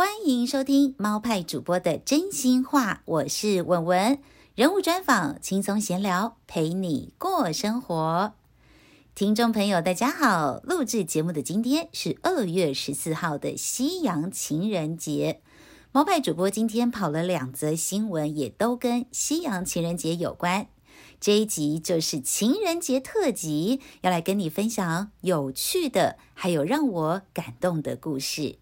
[0.00, 4.20] 欢迎收听猫派主播的真心话，我是文文，
[4.54, 8.32] 人物专访，轻松闲聊，陪你过生活。
[9.16, 15.40] 听众朋友，大家好，录制节目的今天是二月十四号的西洋情人节。
[15.90, 20.68] 猫派主播今天跑了两则新闻，也都跟西洋情人节有关。
[21.18, 28.58] 这一集就是情人节特辑，要来跟你分享有趣的，还有让我感动的故事。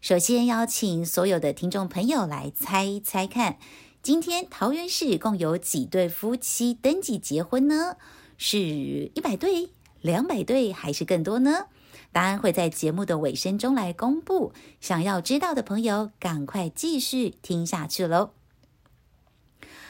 [0.00, 3.58] 首先邀请所有的听众朋友来猜一猜看，
[4.02, 7.96] 今天桃园市共有几对夫妻登记结婚呢？
[8.36, 9.70] 是一百对、
[10.02, 11.66] 两百对，还是更多呢？
[12.12, 14.52] 答案会在节目的尾声中来公布。
[14.80, 18.30] 想要知道的朋友，赶快继续听下去喽。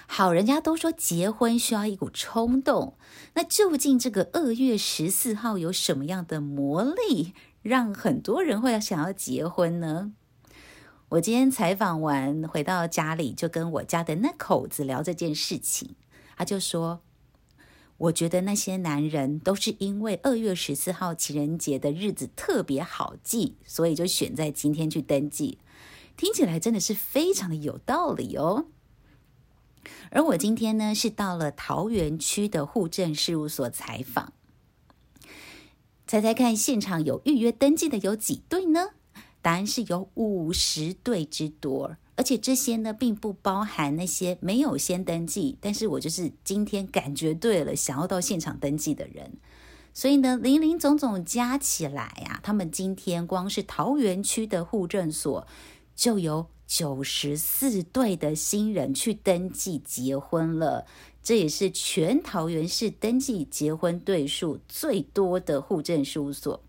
[0.06, 2.96] 好，人家都说结婚需要一股冲动，
[3.34, 7.34] 那究竟这个二月十四号有什么样的魔力？
[7.66, 10.12] 让很多人会想要结婚呢？
[11.08, 15.96] 我今天采访完回到家里，就跟我家的那口子聊这件事情。
[16.36, 17.00] 他就说
[17.98, 25.58] ：“我觉得那些男人都是因为二月十四号情人节的日子特别好记，所以就选在今天去登记。
[26.16, 28.66] 听起来真的是非常的有道理哦。”
[30.10, 34.32] 而我今天呢，是到了桃园区的户政事务所采访。
[36.06, 38.90] 猜猜看，现场有预约登记的有几对呢？
[39.42, 49.32] 答案是有五十对之多，而且这些呢，并不包含那些没有先登记，但是我就是今天感觉对了，想要到现场登记的人。
[49.92, 55.44] 所以呢，林林总总加起来啊，他们今天光是桃园区的户政所
[55.96, 60.86] 就有九十四对的新人去登记结婚了。
[61.26, 66.62] 这也是全桃园市登记结婚对数最多的户政事务所，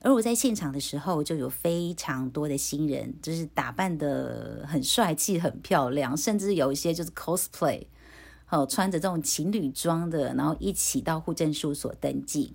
[0.00, 7.86] 而我在现场的时候，就有非常多的新人，就是打扮得很帅气、很漂亮，甚至有一些就是 cosplay，
[8.50, 12.54] 哦，穿着这种情侣装的，然后一起到户政事务所登记。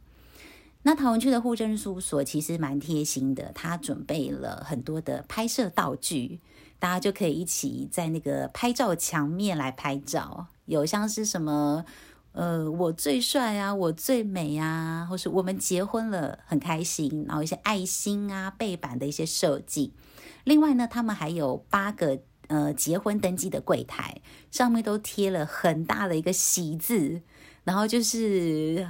[0.81, 6.41] 那桃园区的户政事务所其实蛮贴心的，他准备了很多的拍摄道具，
[6.79, 10.47] 大家就可以一起在那个拍照墙面来拍照。
[10.65, 11.85] 有像是什么，
[12.33, 17.25] 呃，我最帅啊，我最美啊，或是我们结婚了，很开心。
[17.27, 19.93] 然后一些爱心啊，背板的一些设计。
[20.43, 24.21] 另外呢，他们还有八个呃结婚登记的柜台，
[24.51, 27.21] 上面都贴了很大的一个喜字。
[27.63, 28.87] 然后就是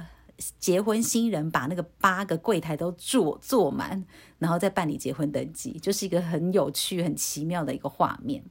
[0.58, 4.04] 结婚新人把那个八个柜台都坐坐满，
[4.38, 8.44] 然后再办理结婚登记，就是一个很有趣、很奇妙的一个画面。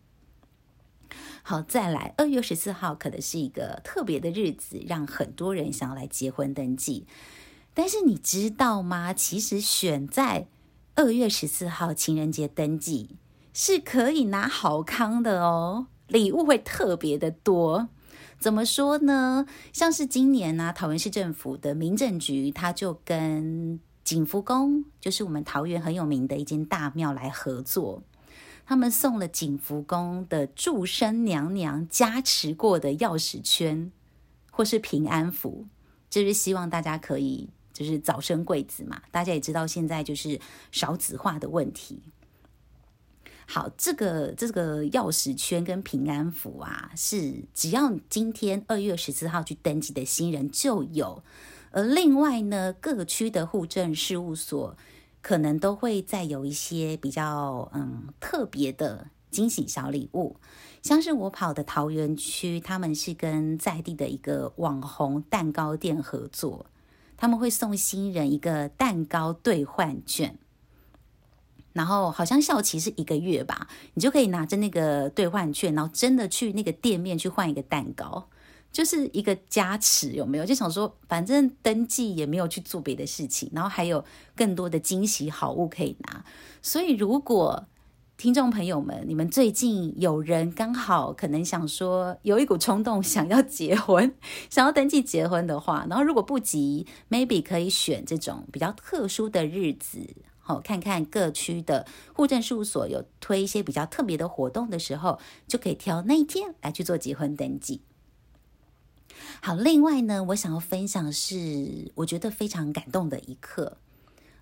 [1.43, 7.07] 好，再来，二月十四号可能是一个特别的日子，让很多人想要来结婚登记。
[7.73, 9.13] 但是你知道吗？
[9.13, 10.47] 其实选在
[10.95, 13.15] 二月十四号情人节登记
[13.53, 17.87] 是可以拿好康的哦，礼物会特别的多。
[18.39, 19.45] 怎么说呢？
[19.73, 28.03] 像是今年呢、桃园市政府的民政局，他就跟景福宫，就是我们桃园很有名的一间大庙来合作。
[28.65, 33.91] 他们送了景福宫的祝生娘娘加持过的钥匙圈，
[34.51, 35.65] 或是平安符，
[36.09, 39.01] 就是希望大家可以就是早生贵子嘛。
[39.09, 40.39] 大家也知道现在就是
[40.71, 42.01] 少子化的问题。
[43.47, 51.23] 好，这个这个钥匙圈跟平安符啊，是只要今天二月十四号去登记的新人就有。
[51.71, 54.75] 而另外呢，各区的户政事务所。
[55.19, 60.37] 可能都会再有一些比较嗯特别的惊喜小礼物，
[60.81, 66.67] 像是我跑的桃园区，他们是跟在地的一个网红蛋糕店合作，
[67.17, 70.37] 他们会送新人一个蛋糕兑换券，
[71.77, 78.27] 然后好像效期是一个月吧，你就可以拿着那个兑换券，然后真的去那个店面去换一个蛋糕。
[78.69, 80.45] 就是一个加持，有没有？
[80.45, 84.03] 就想说，反正登记也没有去做别的事情，然后还有
[84.35, 86.23] 更多的惊喜好物可以拿。
[86.61, 87.65] 所以，如果
[88.17, 94.13] 听众朋友们，你们最近有人刚好可能想说有一股冲动想要结婚，
[94.49, 99.99] 想要登记结婚的话，然后如果不急，maybe 可以选这种比较特殊的日子，
[100.47, 107.81] 好，看看各区的户政事务所有推一些比较特别的活动的时候，就可以挑那一天来去做结婚登记。
[109.41, 113.75] 好，另外呢，我想要分享是我觉得非常感动的一刻。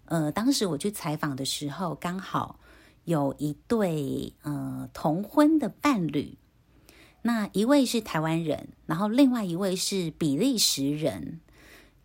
[0.06, 2.60] 呃，当时我去采访的时候，刚好
[3.06, 6.38] 有一对呃同婚的伴侣，
[7.24, 11.40] 那一位是台湾人，然后另外一位是比利时人。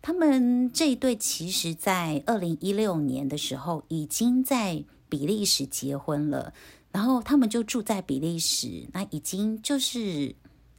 [0.03, 6.55] 他们这一对其实在二零一六年的时候已经在比利时结婚了，
[6.91, 10.35] 然后他们就住在比利时，那已经就是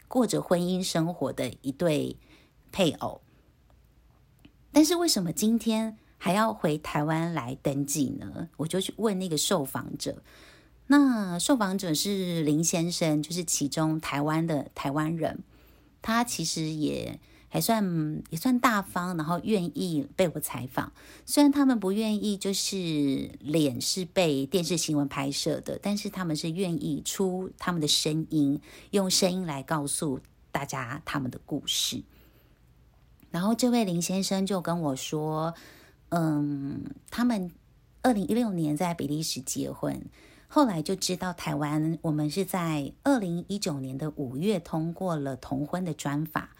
[0.09, 2.17] 过着婚姻生活的一对
[2.73, 3.21] 配偶。
[4.73, 8.49] 但是为什么今天还要回台湾来登记呢？
[8.57, 10.21] 我就去问那个受访者，
[10.89, 15.45] 那受访者是林先生，就是其中台湾的台湾人，
[16.01, 17.21] 他其实也。
[17.53, 20.91] 还算也算大方，然后愿意被我采访。
[21.27, 28.59] 虽然他们不愿意，就是脸是被电视新闻拍摄的，但是他们是愿意出他们的声音，
[28.93, 30.19] 用声音来告诉
[30.51, 32.03] 大家他们的故事。
[33.31, 35.53] 然后这位林先生就跟我说
[36.09, 37.53] ：“嗯，他们
[38.01, 40.03] 二零一六年在比利时结婚，
[40.49, 46.57] 后来就知道台湾，我们是在二零一九年的五月通过了同婚的专法。”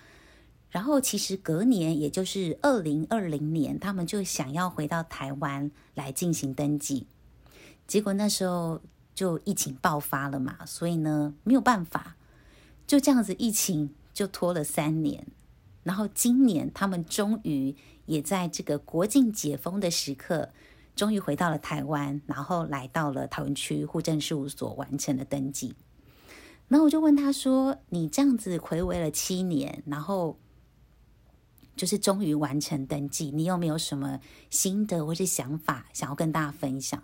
[0.73, 7.07] 然后其实隔年，也就是二零二零年，他们就想要回到台湾来进行登记，
[7.87, 8.81] 结果那时候
[9.15, 12.17] 就疫情爆发了嘛，所以呢没有办法，
[12.87, 15.27] 就这样子疫情就拖了三年。
[15.83, 17.77] 然后今年他们终于
[18.07, 20.49] 也在这个国境解封的时刻，
[20.97, 25.75] 终于回到了台湾，然后来到了桃园区户政事务所完成了登记。
[26.69, 30.39] 然后我就问他说：“你这样子睽违了七年，然后？”
[31.83, 34.21] 就是终于完成登记，你有没有什么
[34.51, 37.03] 心得或是想法想要跟大家分享？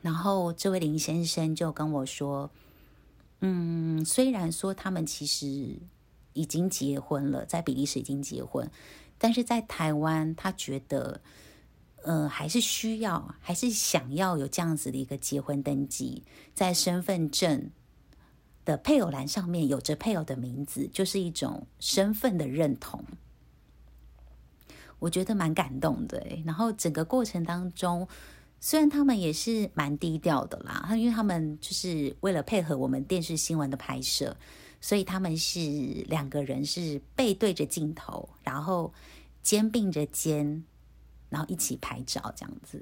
[0.00, 2.50] 然后这位林先生就跟我说
[3.40, 5.76] ：“嗯，虽然说他们其实
[6.32, 8.70] 已经结婚了，在比利时已经结婚，
[9.18, 11.20] 但是在台湾，他觉得，
[12.04, 16.24] 呃，还是需要，还是想要有这样子的一个结婚登记，
[16.54, 17.70] 在身份证。”
[18.64, 23.04] 的配偶栏上面有着配偶的名字，就是一种身份的认同。
[24.98, 26.24] 我觉得蛮感动的。
[26.44, 28.06] 然后整个过程当中，
[28.60, 34.36] 虽然他们也是蛮低调的啦，因为他们就是为了配合我们电视新闻的拍摄，
[34.80, 35.60] 所以他们是
[36.06, 38.94] 两个人是背对着镜头，然后
[39.42, 40.64] 肩并着肩，
[41.28, 42.80] 然后一起拍照这样子。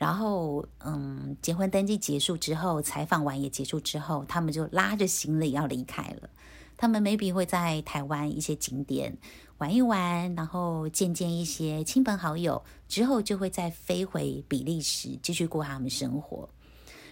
[0.00, 6.30] 然后，嗯，结婚登记结束之后，采访完也结束之后，他们就拉着行李要离开了。
[6.78, 9.18] 他们 maybe 会在台湾一些景点
[9.58, 16.48] 玩一玩，然后见见一些亲朋好友，之后就会再飞回比利时继续过他们生活。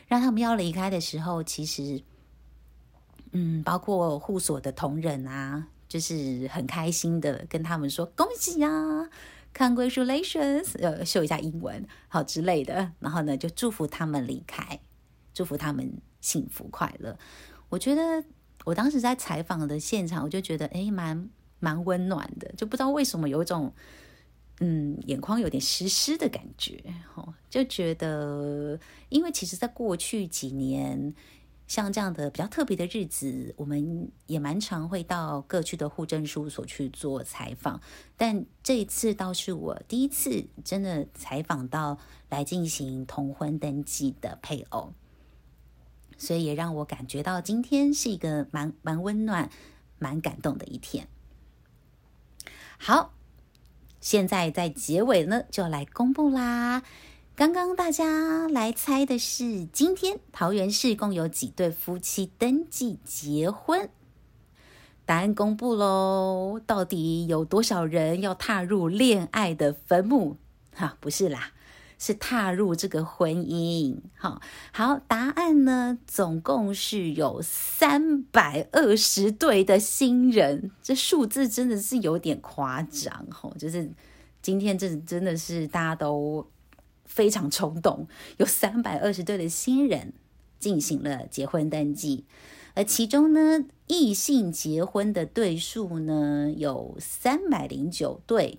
[0.07, 2.03] 让他们要离开的时候，其实，
[3.33, 8.71] 嗯，包括护所的同仁啊，就是很开心的跟他们说恭喜呀。
[9.55, 12.93] Congratulations，呃，秀一下英文，好之类的。
[13.01, 14.81] 然后呢，就祝福他们离开，
[15.35, 17.19] 祝福他们幸福快乐。
[17.69, 18.25] 我觉得
[18.65, 21.29] 我当时在采访的现场，我就觉得哎，蛮
[21.59, 23.75] 蛮温暖的，就不知道为什么有一种
[24.61, 26.83] 嗯，眼眶有点湿湿的感觉。
[27.15, 28.79] 哦，就觉得，
[29.09, 31.15] 因为其实，在过去几年。
[31.69, 37.81] 像这样的比较特别的日子，我们也蛮常会到各区的户政事务所去做采访，
[38.17, 41.99] 但这一次倒是我第一次真的采访到
[42.31, 44.95] 来进行同婚登记的配偶，
[46.17, 49.51] 所以也让我感觉到今天是一个蛮蛮温暖、
[49.99, 51.07] 蛮感动的一天。
[52.79, 53.13] 好，
[54.01, 56.83] 现在在结尾呢，就来公布啦。
[57.39, 63.89] 刚刚大家来猜的是，今天桃园市共有几对夫妻登记结婚？
[65.07, 66.61] 答案公布喽！
[66.67, 70.37] 到底有多少人要踏入恋爱的坟墓？
[70.75, 71.53] 哈，不是啦，
[71.97, 73.99] 是踏入这个婚姻。
[74.17, 83.49] 好，好，答案呢，总共是有三百二十对的新人，这数字真的是有点夸张哈。
[83.57, 83.89] 就是
[84.43, 86.45] 今天这真的是大家都。
[87.09, 90.13] 非常冲动，有三百二十对的新人
[90.61, 92.25] 进行了结婚登记，
[92.75, 98.59] 而其中呢，异性结婚的对数呢有三百零九对。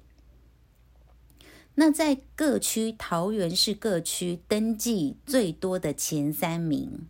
[1.75, 7.08] 那在各区，桃园市各区登记最多的前三名，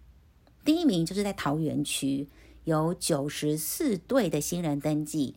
[0.63, 2.27] 第一名就是在桃园区，
[2.65, 5.34] 有九十四对的新人登记；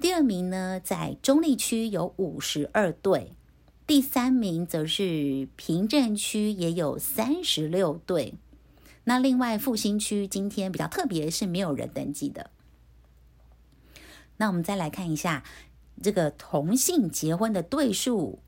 [0.00, 3.30] 第二名呢，在中坜区有五十二对。
[3.86, 8.34] 第三名则是平镇区，也有三十六对。
[9.04, 12.50] 那另外复兴区今天比较特别，是没有人登记的。
[14.38, 15.44] 那我们再来看一下
[16.02, 18.38] 这个同性结婚的对数，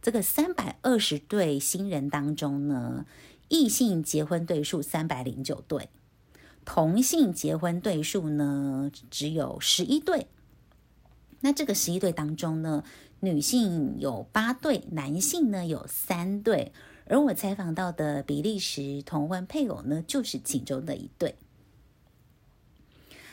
[0.00, 3.04] 这个三百二十对新人当中呢，
[3.48, 5.88] 异性结婚对数三百零九对，
[6.64, 10.28] 同性结婚对数呢只有十一对。
[11.40, 12.84] 那这个十一对当中呢，
[13.22, 16.72] 女性有八对，男性呢有三对，
[17.04, 21.36] 而我采访到的比利时同婚配偶呢，就是其中的一对。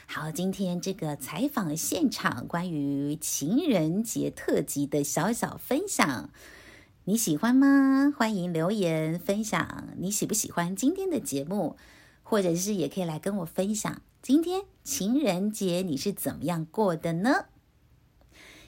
[0.06, 6.30] 好，今天这个采访现场关于情人节特辑的小小分享，
[7.06, 8.14] 你喜欢吗？
[8.18, 11.78] 欢迎留言分享你喜不喜欢今天的节目，
[12.24, 17.46] 或者是也可以来跟我分享今天情人节你是怎么样过的呢？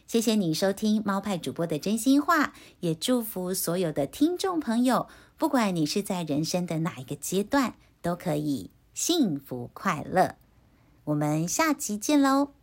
[0.10, 10.34] 谢谢你收听猫派主播的真心话，也祝福所有的听众朋友，不管你是在人生的哪一个阶段，都可以幸福快乐。
[11.04, 12.54] 我们下期见喽！